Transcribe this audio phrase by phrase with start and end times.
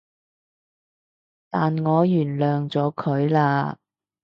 [1.51, 3.75] 但我原諒咗佢喇